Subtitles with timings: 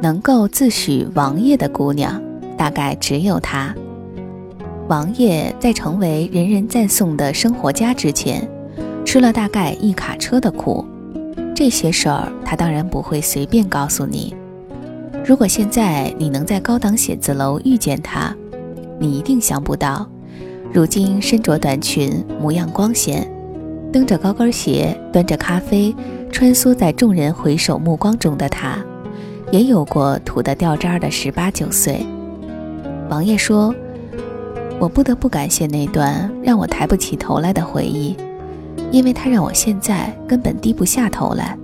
[0.00, 2.20] 能够自诩王爷的姑娘，
[2.56, 3.74] 大概只有她。
[4.88, 8.48] 王爷在成为人人赞颂的生活家之前，
[9.04, 10.84] 吃了大概一卡车的苦。
[11.54, 14.34] 这些事儿，他当然不会随便告诉你。
[15.28, 18.34] 如果现在你能在高档写字楼遇见他，
[18.98, 20.08] 你一定想不到，
[20.72, 23.30] 如今身着短裙，模样光鲜，
[23.92, 25.94] 蹬着高跟鞋，端着咖啡，
[26.32, 28.78] 穿梭在众人回首目光中的他。
[29.52, 32.06] 也有过土得掉渣的十八九岁。
[33.10, 33.74] 王爷说
[34.80, 38.16] ：“我不得不感谢那段让我抬不起头来的回忆，
[38.90, 41.54] 因为它让我现在根本低不下头来。”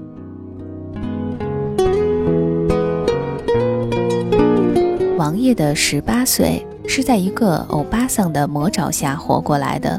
[5.25, 9.99] 王爷的十八岁是在一个欧巴桑的魔爪下活过来的。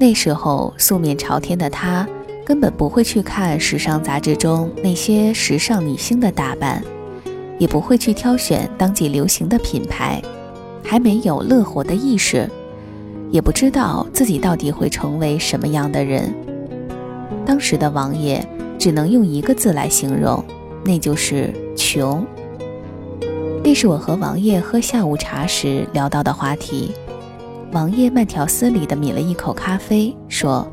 [0.00, 2.04] 那时候素面朝天的他。
[2.44, 6.82] 根本不会去看时尚杂志中那些时尚女星的打扮，
[7.58, 10.20] 也不会去挑选当季流行的品牌，
[10.82, 12.48] 还没有乐活的意识，
[13.30, 16.34] 也不知道自己到底会成为什么样的人。
[17.44, 18.44] 当时的王爷
[18.78, 20.42] 只能用一个字来形容，
[20.84, 22.26] 那就是穷。
[23.68, 26.90] 这是我和王爷喝下午茶时聊到的话题。
[27.70, 30.66] 王爷慢条斯理地抿了一口咖啡，说。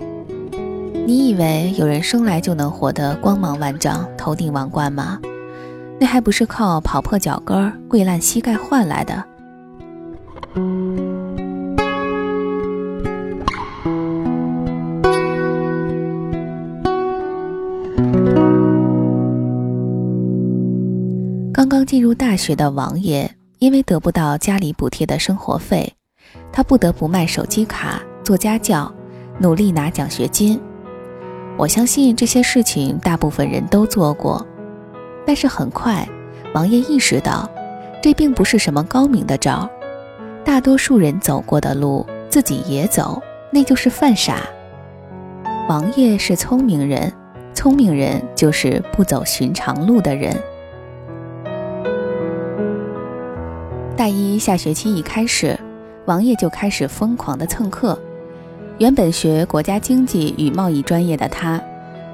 [1.06, 5.20] 你以为有人生来就能活得光芒万丈、头顶王冠吗？
[6.00, 9.22] 那还不是靠跑破脚跟、跪烂膝盖换来的。
[21.86, 25.94] 进入大学的王爷，因为得不到家里补贴的生活费，
[26.52, 28.92] 他不得不卖手机卡、做家教，
[29.40, 30.60] 努力拿奖学金。
[31.58, 34.46] 我相信这些事情大部分人都做过，
[35.26, 36.08] 但是很快，
[36.54, 37.50] 王爷意识到，
[38.02, 39.70] 这并不是什么高明的招。
[40.44, 43.22] 大多数人走过的路，自己也走，
[43.52, 44.42] 那就是犯傻。
[45.70, 47.12] 王爷是聪明人，
[47.54, 50.36] 聪明人就是不走寻常路的人。
[53.98, 55.58] 大一下学期一开始，
[56.04, 57.98] 王爷就开始疯狂的蹭课。
[58.78, 61.62] 原本学国家经济与贸易专业的他，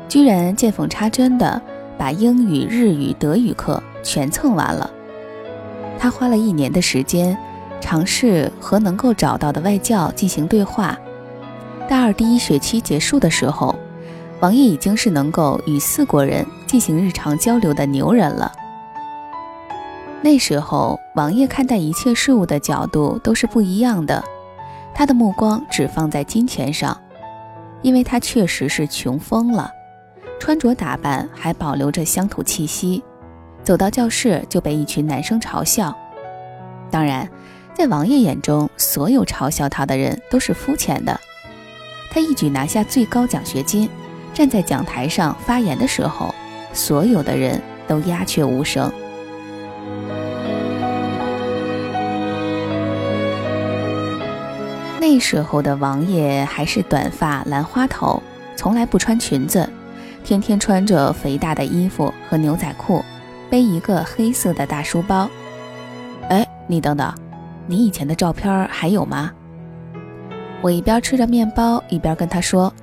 [0.08, 1.60] 居然见缝插针的
[1.98, 4.92] 把英语、日语、德语课全蹭完了。
[5.98, 7.36] 他花了一年的时间，
[7.80, 10.96] 尝试和能够找到的外教进行对话。
[11.90, 13.76] 大二第一学期结束的时候，
[14.40, 18.52] 王爷已经是能够与四国人进行日常交流的牛人了。
[20.24, 24.24] 那时候，王爷看待一切事物的角度都是不一样的。
[24.94, 26.96] 他的目光只放在金钱上，
[27.82, 29.72] 因为他确实是穷疯了，
[30.40, 33.04] 穿着打扮还保留着乡土气息，
[33.64, 35.96] 走到教室就被一群男生嘲笑。
[36.92, 37.28] 当然，
[37.74, 41.20] 在王爷眼中，所有嘲笑他的人都是肤浅的。
[42.12, 43.90] 他一举拿下最高奖学金，
[44.36, 46.36] 站在讲台上发言的时候，
[46.74, 48.92] 所有的人都鸦雀无声。
[55.14, 58.24] 那时候的王爷还是短发兰花头，
[58.56, 59.70] 从来不穿裙子，
[60.24, 63.04] 天天穿着肥大的衣服和牛仔裤，
[63.50, 65.30] 背一个黑色的大书包。
[66.30, 67.14] 哎，你等等，
[67.68, 69.30] 你以前的照片还有吗？
[70.62, 72.74] 我一边吃着面包，一边跟他说：“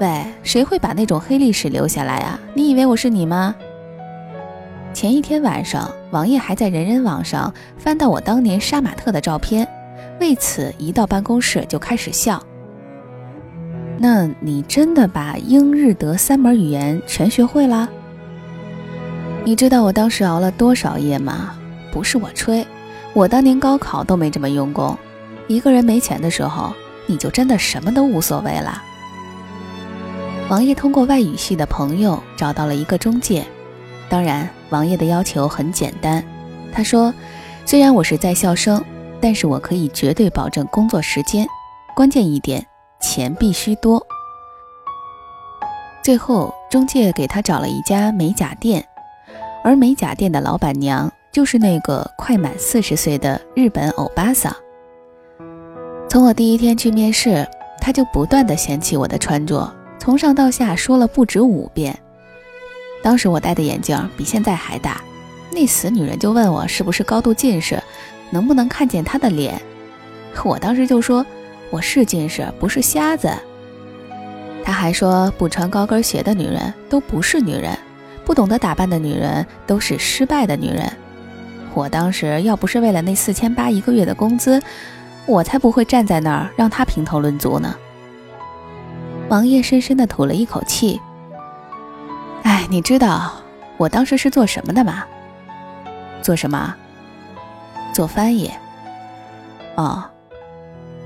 [0.00, 2.40] 喂，谁会把那种黑历史留下来啊？
[2.54, 3.54] 你以为我是你吗？”
[4.94, 9.68] 前一天晚上，王爷还在人人网上翻到我当年杀马特的照片。
[10.20, 12.42] 为此，一到办公室就开始笑。
[13.98, 17.88] 那你真的把英日德三门语言全学会了？
[19.44, 21.54] 你知道我当时熬了多少夜吗？
[21.90, 22.66] 不是我吹，
[23.14, 24.96] 我当年高考都没这么用功。
[25.46, 26.72] 一个人没钱的时候，
[27.06, 28.82] 你就真的什么都无所谓了。
[30.48, 33.44] 王爷通过外语系的朋友找到了一个中介，
[34.08, 36.22] 当然，王爷的要求很简单。
[36.72, 37.12] 他说
[37.66, 38.84] ：“虽然我是在校生。”
[39.20, 41.46] 但是我可以绝对保证工作时间，
[41.94, 42.64] 关键一点，
[43.00, 44.04] 钱必须多。
[46.02, 48.86] 最后，中介给他找了一家美甲店，
[49.64, 54.54] 而美甲店的老板娘就是那个快满四十岁的日本欧巴桑。
[56.08, 57.46] 从我第一天去面试，
[57.80, 61.98] 他就不断的嫌弃我的穿着，从上到下说了不止五遍。
[63.02, 65.02] 当时我戴的眼镜比现在还大，
[65.50, 67.82] 那死女人就问我是不是高度近视。
[68.30, 69.60] 能不能看见他的脸？
[70.44, 71.24] 我当时就说
[71.70, 73.30] 我是近视，不是瞎子。
[74.64, 77.76] 他还说不穿高跟鞋的女人都不是女人，
[78.24, 80.92] 不懂得打扮的女人都是失败的女人。
[81.74, 84.62] 我当时要不是为了那四千八一个月的工资，
[85.26, 87.74] 我才不会站在那儿让他评头论足呢。
[89.28, 91.00] 王爷深深地吐了一口气。
[92.42, 93.32] 哎，你知道
[93.76, 95.04] 我当时是做什么的吗？
[96.22, 96.74] 做什么？
[97.98, 98.48] 做翻译。
[99.74, 100.04] 哦，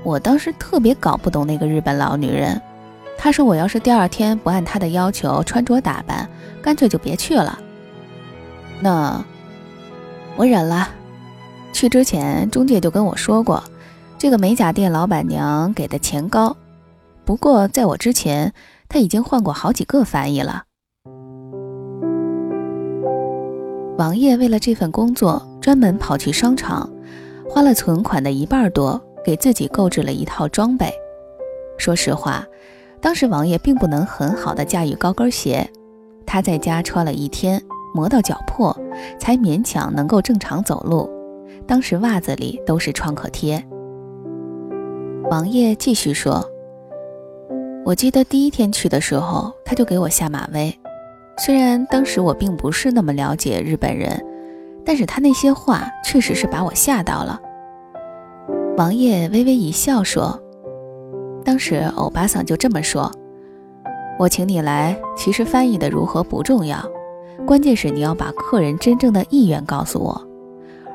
[0.03, 2.61] 我当时特别搞不懂那个日本老女人。
[3.17, 6.29] 她说我要是第二天不按她的要求穿着打扮，
[6.61, 7.57] 干脆就别去了。
[8.79, 9.25] 那
[10.35, 10.87] 我忍了。
[11.73, 13.63] 去之前，中介就跟我说过，
[14.19, 16.55] 这个美甲店老板娘给的钱高。
[17.25, 18.53] 不过在我之前，
[18.87, 20.65] 她已经换过好几个翻译了。
[23.97, 26.91] 王爷为了这份工作，专门跑去商场，
[27.49, 30.91] 花了存款的一半多，给自己购置了一套装备。
[31.77, 32.45] 说实话，
[32.99, 35.65] 当时王爷并不能很好的驾驭高跟鞋，
[36.25, 37.63] 他在家穿了一天，
[37.95, 38.77] 磨到脚破，
[39.17, 41.09] 才勉强能够正常走路。
[41.65, 43.65] 当时袜子里都是创可贴。
[45.31, 46.45] 王爷继续说
[47.85, 50.77] ：“我记得第一天去的时候，他就给我下马威。”
[51.39, 54.21] 虽然当时我并不是那么了解日本人，
[54.85, 57.39] 但是他那些话确实是把我吓到了。
[58.77, 60.39] 王爷微微一笑说
[61.45, 63.11] ：“当时欧巴桑就这么说，
[64.17, 66.77] 我请你来，其实翻译的如何不重要，
[67.45, 70.27] 关键是你要把客人真正的意愿告诉我，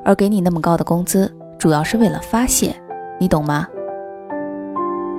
[0.05, 2.75] 而给你那么高的工资，主要是为了发泄，
[3.19, 3.67] 你懂吗？”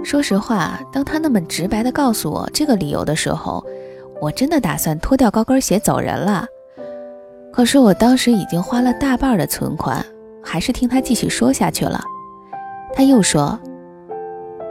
[0.03, 3.63] 说实话，当他那么直白地告诉我这个理由的时候，
[4.21, 6.45] 我真的打算脱掉高跟鞋走人了，
[7.59, 10.05] 可是我当时已经花了大半的存款，
[10.41, 11.99] 还是听他继续说下去了。
[12.93, 13.59] 他又说：“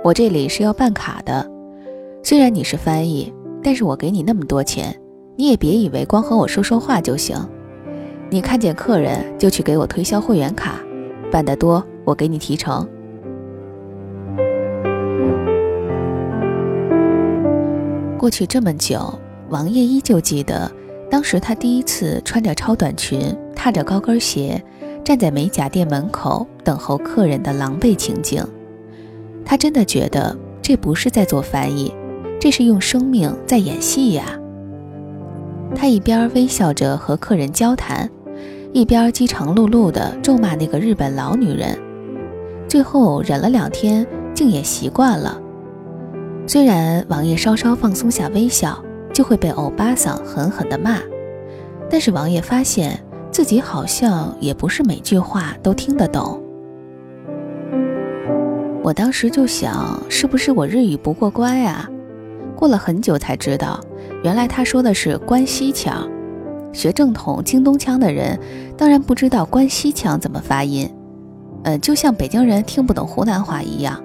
[0.02, 1.46] 我这里是要办卡的，
[2.22, 3.30] 虽然你是翻译，
[3.62, 4.98] 但是我给你那么多钱，
[5.36, 7.36] 你也别以为光和我说说话就行。
[8.30, 10.80] 你看见客人就去给我推销会员卡，
[11.30, 12.88] 办得多我给你提成。”
[18.16, 19.12] 过去这么久。
[19.50, 20.70] 王爷依旧记得，
[21.10, 24.62] 当时他第一次穿着超短裙，踏着高跟鞋，
[25.02, 28.46] 站在美甲店门口等候客人的狼狈情景。
[29.44, 31.92] 他真的觉得这不是在做翻译，
[32.38, 34.38] 这是用生命在演戏呀。
[35.74, 38.08] 他一边微笑着和客人交谈，
[38.74, 41.78] 一边饥肠辘辘地咒骂那个日本老女人。
[42.68, 45.40] 最后忍了两天，竟也习惯了。
[46.46, 48.78] 虽然王爷稍稍放松下微笑。
[49.18, 51.00] 就会被欧巴桑狠狠地骂，
[51.90, 52.96] 但是王爷发现
[53.32, 56.40] 自己好像也不是每句话都听得懂。
[58.80, 61.90] 我当时就想，是不是我日语不过关呀？
[62.54, 63.80] 过了很久才知道，
[64.22, 66.08] 原来他说的是关西腔。
[66.72, 68.38] 学正统京东腔的人
[68.76, 70.88] 当然不知道关西腔怎么发音，
[71.64, 74.00] 呃，就像北京人听不懂湖南话一样。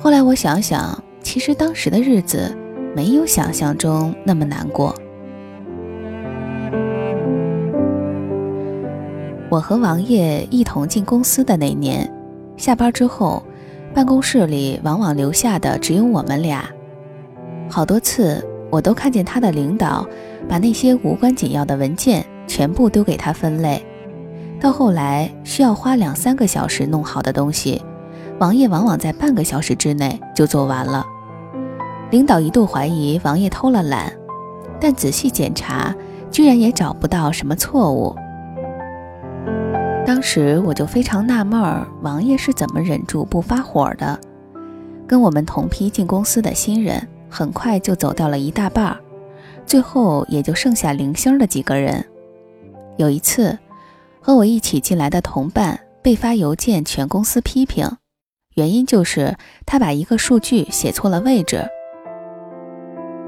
[0.00, 2.52] 后来我想想，其实当时的日子。
[2.94, 4.94] 没有想象中那么难过。
[9.48, 12.08] 我和王爷一同进公司的那年，
[12.56, 13.42] 下班之后，
[13.92, 16.64] 办公室里往往留下的只有我们俩。
[17.68, 20.06] 好多次，我都看见他的领导
[20.48, 23.84] 把那些无关紧要的文件全部丢给他分类。
[24.60, 27.82] 到后来，需要花两三个小时弄好的东西，
[28.38, 31.04] 王爷往往在半个小时之内就做完了。
[32.10, 34.12] 领导一度怀疑王爷偷了懒，
[34.80, 35.94] 但仔细检查，
[36.30, 38.14] 居然也找不到什么错误。
[40.04, 44.18] 当时我就非常纳闷儿，王爷是怎么忍住不发火的？
[45.06, 48.96] 跟我们同批进公司的新人，很快就走掉了一大半，
[49.64, 52.04] 最后也就剩下零星的几个人。
[52.96, 53.56] 有一次，
[54.20, 57.88] 和我一起进来的同伴被发邮件，全公司批评，
[58.56, 61.64] 原因就是他把一个数据写错了位置。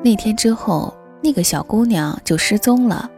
[0.04, 0.92] 那天之后，
[1.22, 3.08] 那个小姑娘就失踪了。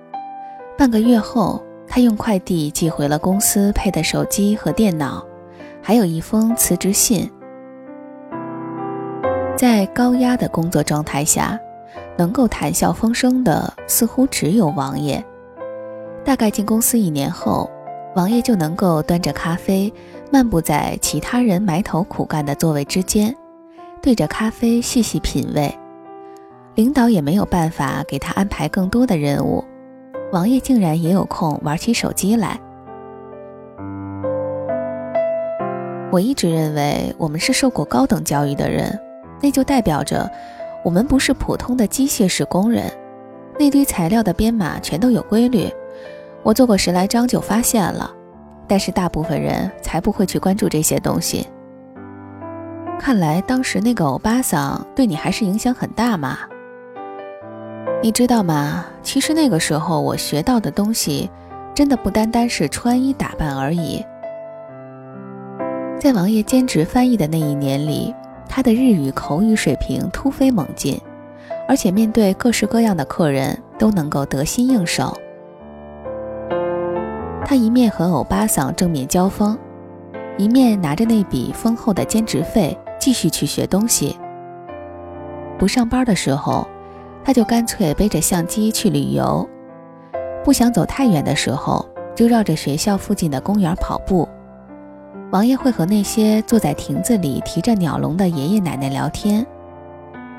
[0.77, 5.25] 半个月后，她用快递寄回了公司配的手机和电脑，
[5.81, 7.31] 还有一封辞职信。
[9.57, 11.59] 在高压的工作状态下，
[12.19, 15.25] 能够谈笑风生的似乎只有王爷。
[16.23, 17.71] 大概进公司一年后，
[18.15, 19.91] 王爷就能够端着咖啡，
[20.31, 23.35] 漫步在其他人埋头苦干的座位之间，
[24.03, 25.75] 对着咖啡细细品味。
[26.75, 29.65] 领导也没有办法给他安排更多的任务，
[30.33, 32.59] 王爷竟然也有空玩起手机来。
[36.11, 38.99] 我一直认为我们是受过高等教育的人，
[39.41, 40.29] 那就代表着
[40.85, 42.91] 我们不是普通的机械式工人。
[43.57, 45.69] 那堆材料的编码全都有规律，
[46.43, 48.13] 我做过十来张就发现了。
[48.67, 51.47] 但是大部分人才不会去关注这些东西。
[52.99, 56.39] 看来当时那个欧巴桑对你还是影响很大嘛？
[58.05, 58.85] 你知道吗？
[59.03, 61.31] 其实那个时候我学到的东西，
[61.75, 64.05] 真的不单单是穿衣打扮而已。
[65.99, 68.15] 在王爷兼职翻译的那一年里，
[68.47, 71.01] 他的日语口语水平突飞猛进，
[71.67, 75.17] 而且面对各式各样的客人都能够得心应手。
[77.47, 79.57] 他一面和欧巴桑正面交锋，
[80.37, 84.15] 一面拿着那笔丰厚的兼职费继续去学东西。
[85.59, 86.69] 不上班的时候，
[87.25, 89.49] 他就干脆背着相机去旅游；
[90.45, 94.29] 不想走太远的时候，就绕着学校附近的公园跑步。
[95.33, 99.45] 王爷会和那些坐在亭子里提着鸟笼的爷爷奶奶聊天，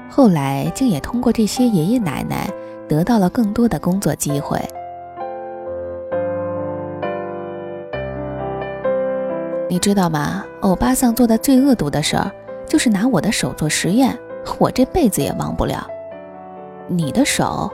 [0.10, 2.48] 后来竟也通过这些爷爷奶奶
[2.88, 4.60] 得到了更多的工作机会。
[9.68, 10.46] 你知道吗？
[10.62, 12.32] 欧巴桑做的最恶毒的事儿，
[12.68, 14.18] 就是拿我的手做实验，
[14.60, 15.86] 我这辈子也忘不了。
[16.88, 17.72] 你的手？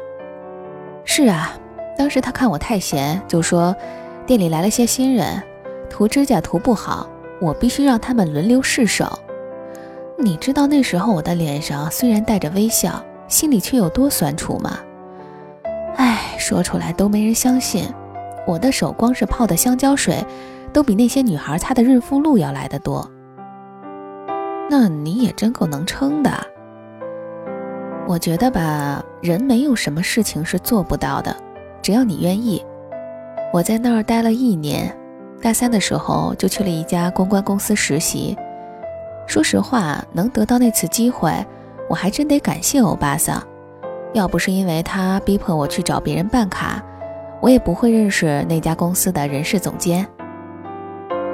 [1.03, 1.53] 是啊，
[1.97, 3.75] 当时他看我太闲，就说
[4.25, 5.41] 店里来了些新人，
[5.89, 7.09] 涂指甲涂不好，
[7.41, 9.19] 我必须让他们轮流试手。
[10.17, 14.79] 你知道那时候我的脸上虽然带着微笑，心里却有多酸楚吗？
[15.95, 17.87] 唉，说出来都没人相信，
[18.47, 20.25] 我的手光是泡的香蕉水。
[20.73, 23.05] 都比那些女孩擦的润肤露要来的多。
[24.69, 26.31] 那你也真够能撑的。
[28.07, 31.33] 我觉得吧，人没有什么事情是做不到的，
[31.81, 32.63] 只要你愿意。
[33.53, 34.93] 我在那儿待了一年，
[35.41, 38.37] 大三的时候就去了一家公关公司实习。
[39.27, 41.33] 说实话，能得到那次机会，
[41.89, 43.41] 我还真得感谢欧巴桑。
[44.13, 46.83] 要不是因为他逼迫我去找别人办卡，
[47.39, 50.05] 我也不会认识那家公司的人事总监。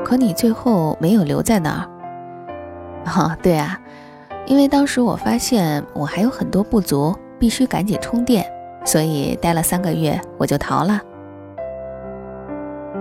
[0.06, 3.80] 可你最后没有留在那儿，啊，对啊，
[4.48, 8.50] 因为当时我发现我还有很多不足，必须赶紧充电，
[8.86, 11.02] 所以待了三个月我就逃了。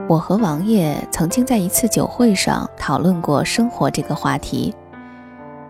[0.08, 4.74] 我和王爷曾经在一次酒会上讨论过生活这个话题，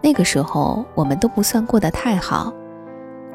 [0.02, 2.52] 那个时候我们都不算过得太好。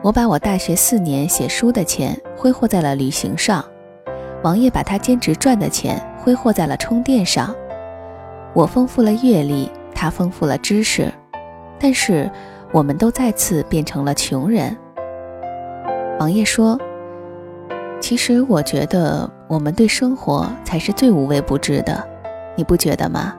[0.01, 3.63] 我把我大学四年写书的钱挥霍在了旅行上，
[4.43, 7.53] 王爷把他兼职赚的钱挥霍在了充电上。
[8.53, 11.12] 我丰富了阅历，他丰富了知识，
[11.82, 12.30] 但是
[12.72, 14.78] 我们都再次变成了穷人。
[16.20, 16.80] 王爷说
[18.00, 22.08] ：“其实我觉得我们对生活才是最无微不至的，
[22.56, 23.36] 你不觉得吗？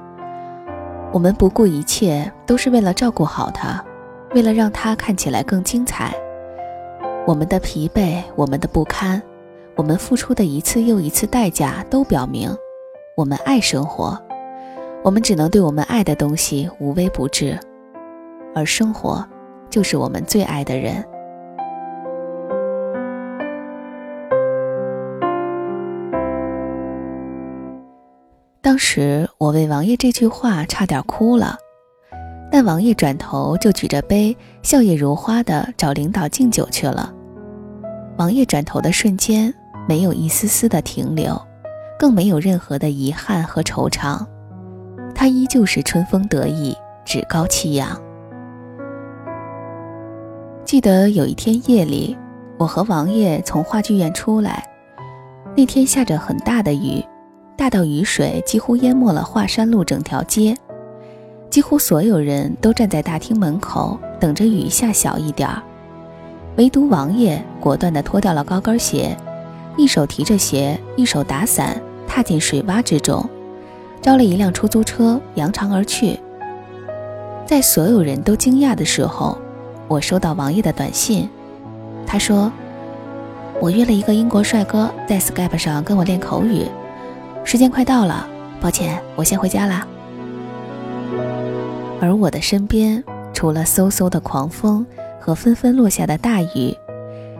[1.12, 3.82] 我们不顾一切，都是为了照顾好他，
[4.34, 6.12] 为了让他看起来更精彩。
[7.24, 9.22] 我们的疲惫，我们的不堪，
[9.76, 12.50] 我们付出的一次又一次代价，都表明
[13.16, 14.20] 我们爱生活。”
[15.04, 17.58] 我们只能对我们爱的东西无微不至，
[18.54, 19.26] 而生活
[19.70, 21.04] 就是我们最爱的人。
[28.60, 31.56] 当时我为王爷这句话差点哭了，
[32.50, 37.12] 但王爷转头就举着杯，笑靥如花的找领导敬酒去了。
[38.16, 39.52] 王爷转头的瞬间，
[39.88, 41.40] 没有一丝丝的停留，
[41.98, 44.24] 更没有任何的遗憾和惆怅。
[45.14, 48.00] 他依旧是春风得意，趾高气扬。
[50.72, 52.16] 记得有一天夜里，
[52.56, 54.66] 我和王爷从话剧院出来，
[55.54, 57.04] 那天下着很大的雨，
[57.58, 60.56] 大到雨水几乎淹没了华山路整条街，
[61.50, 65.46] 几乎所有人都站在大厅门口等着雨下小一点，
[66.56, 69.14] 唯独王爷果断地脱掉了高跟鞋，
[69.76, 73.22] 一手提着鞋，一手打伞，踏进水洼之中。
[74.00, 76.18] 招了一辆出租车，扬长而去。
[77.44, 79.36] 在所有人都惊讶的时候，
[79.92, 81.28] 我收到王爷的短信。
[82.06, 82.50] 他说
[83.60, 86.66] ：“我约了一个英国帅哥在 Skype 上跟我练口语，
[87.44, 88.26] 时间快到了，
[88.58, 89.86] 抱歉，我先回家啦。”
[92.00, 94.86] 而我的身边，除了嗖嗖的狂风
[95.20, 96.74] 和纷纷落下的大雨，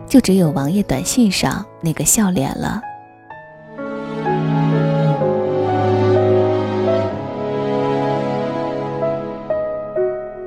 [0.07, 2.79] 就只有王爷短信上那个笑脸了。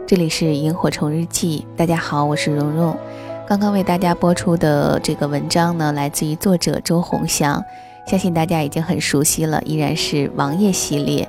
[0.07, 2.97] 这里是萤火虫日记，大家好，我是蓉蓉。
[3.45, 7.61] 刚刚为大家播出的这个文章呢，来自于作者周鸿祥，
[8.07, 11.29] 相信大家已经很熟悉了，依然是王爷系列。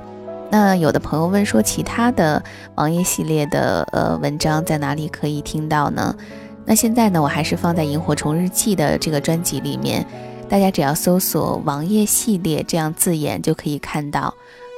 [0.52, 2.44] 那有的朋友问说，其他的
[2.76, 6.16] 王爷系列的呃文章在哪里可以听到呢？
[6.64, 10.06] 那现在呢，我还是放在《萤火虫日记》的这个专辑里面，
[10.48, 14.32] 大家只要搜索“王爷系列”这样字眼就可以看到。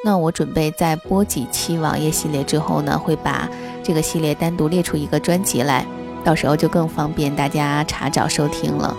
[0.05, 3.49] 那我准备在播几期王爷系列之后呢，会把
[3.89, 5.83] 这个系列单独列出一个专辑来，
[6.23, 8.95] 到时候就更方便大家查找收听了。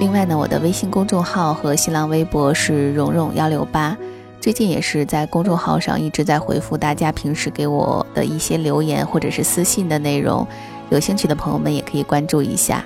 [0.00, 3.94] 另外呢，我的微信公众号和新浪微博是蓉蓉幺六八。
[4.40, 10.48] 最近也是在公众号上一直在回复大家平时给我的一些留言或者是私信的内容，
[10.88, 12.82] 有兴趣的朋友们也可以关注一下。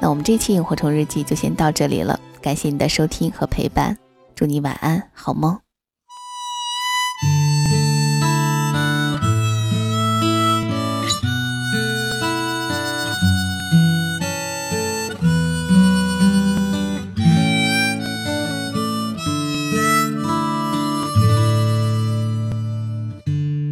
[0.00, 3.98] 那我们这期萤火虫日记就先到这里了，感谢你的收听和陪伴，
[4.34, 5.58] 祝你晚安，好梦。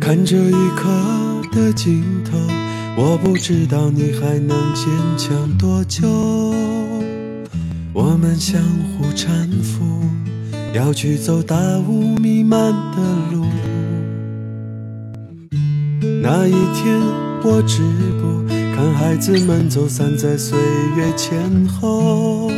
[0.06, 0.88] 看这一刻
[1.50, 2.38] 的尽头，
[2.96, 6.06] 我不知道你还能坚强多久。
[7.92, 9.84] 我们相互搀扶，
[10.72, 11.56] 要去走大
[11.88, 12.98] 雾弥漫的
[13.32, 13.46] 路。
[16.22, 17.00] 那一天，
[17.42, 17.82] 我止
[18.22, 18.46] 步，
[18.76, 20.56] 看孩子们走散在岁
[20.96, 22.48] 月前后。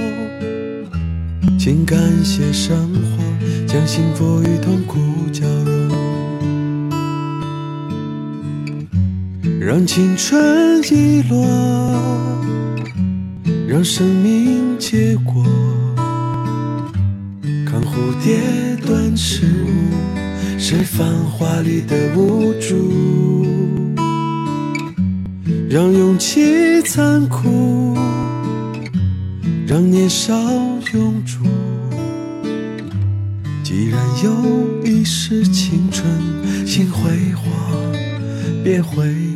[1.59, 4.99] 请感谢生活，将幸福与痛苦
[5.33, 5.47] 交
[9.69, 11.47] 让青春遗落，
[13.69, 15.45] 让生命结果。
[17.67, 17.93] 看蝴
[18.25, 18.41] 蝶
[18.87, 23.47] 断翅舞，是繁华里的无助。
[25.69, 27.95] 让勇气残酷，
[29.67, 30.33] 让年少
[30.95, 31.45] 永驻。
[33.63, 36.07] 既然有一世青春，
[36.65, 37.53] 请辉煌，
[38.65, 39.28] 别回。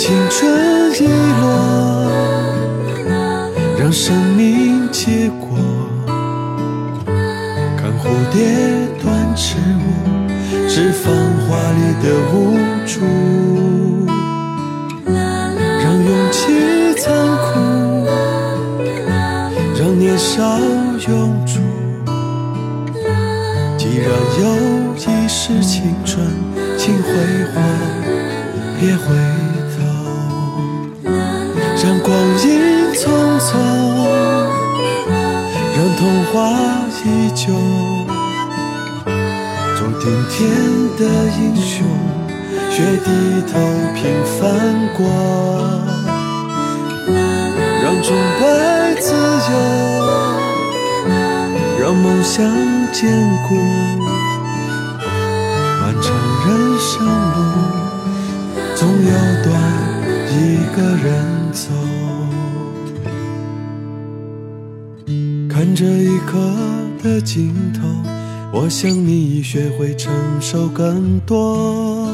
[0.00, 1.06] 青春遗
[1.42, 2.10] 落，
[3.78, 5.46] 让生命结果。
[7.76, 8.40] 看蝴蝶
[9.02, 9.86] 断翅舞，
[10.66, 11.12] 是繁
[11.46, 13.04] 华里的无助。
[15.04, 17.60] 让勇气残酷，
[19.78, 20.58] 让年少
[21.10, 21.60] 永驻。
[23.76, 24.08] 既然
[24.40, 24.44] 有
[24.96, 26.26] 一世青春，
[31.82, 32.14] 让光
[32.44, 33.08] 阴匆
[33.40, 33.56] 匆，
[35.74, 36.30] 让童话
[37.02, 37.54] 依旧，
[39.78, 40.38] 做顶天
[40.98, 41.02] 的
[41.40, 41.86] 英雄，
[42.70, 43.08] 学低
[43.50, 43.58] 头
[43.94, 44.38] 平凡
[44.94, 45.00] 过，
[47.82, 48.44] 让崇拜
[49.00, 49.14] 自
[49.50, 49.52] 由，
[51.80, 52.44] 让梦想
[52.92, 53.10] 坚
[53.48, 53.56] 固，
[55.80, 56.12] 漫长
[56.46, 57.38] 人生路，
[58.74, 59.12] 总有
[59.42, 59.48] 段
[60.28, 60.30] 一
[60.76, 61.39] 个人。
[65.80, 66.38] 这一刻
[67.02, 67.88] 的尽头，
[68.52, 72.06] 我想你已学会承受更多。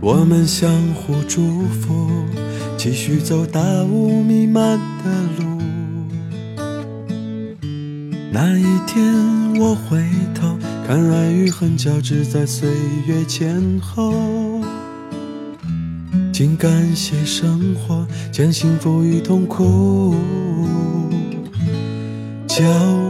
[0.00, 2.10] 我们相互祝福，
[2.76, 5.62] 继续走大雾弥漫的路。
[8.30, 9.14] 那一天
[9.58, 12.68] 我回头，看爱与恨交织在岁
[13.06, 14.12] 月前后。
[16.34, 20.14] 请感谢生活，将幸福与痛苦
[22.58, 23.05] 交。